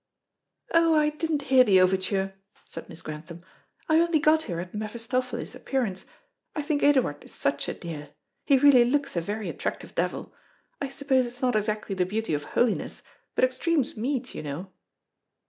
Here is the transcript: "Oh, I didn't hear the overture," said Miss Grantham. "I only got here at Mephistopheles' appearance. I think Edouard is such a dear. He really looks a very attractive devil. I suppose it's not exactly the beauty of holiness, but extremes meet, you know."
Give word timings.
"Oh, 0.73 0.95
I 0.95 1.11
didn't 1.11 1.43
hear 1.43 1.63
the 1.63 1.79
overture," 1.79 2.33
said 2.67 2.89
Miss 2.89 3.03
Grantham. 3.03 3.41
"I 3.87 3.99
only 3.99 4.17
got 4.17 4.41
here 4.41 4.59
at 4.59 4.73
Mephistopheles' 4.73 5.53
appearance. 5.53 6.05
I 6.55 6.63
think 6.63 6.81
Edouard 6.81 7.23
is 7.23 7.35
such 7.35 7.67
a 7.69 7.75
dear. 7.75 8.09
He 8.47 8.57
really 8.57 8.83
looks 8.83 9.15
a 9.15 9.21
very 9.21 9.47
attractive 9.47 9.93
devil. 9.93 10.33
I 10.81 10.87
suppose 10.87 11.27
it's 11.27 11.43
not 11.43 11.55
exactly 11.55 11.93
the 11.93 12.07
beauty 12.07 12.33
of 12.33 12.45
holiness, 12.45 13.03
but 13.35 13.43
extremes 13.43 13.95
meet, 13.95 14.33
you 14.33 14.41
know." 14.41 14.73